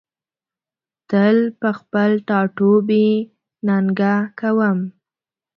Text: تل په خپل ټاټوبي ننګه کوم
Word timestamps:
تل 1.09 1.37
په 1.61 1.69
خپل 1.79 2.09
ټاټوبي 2.27 3.07
ننګه 3.67 4.15
کوم 4.39 4.79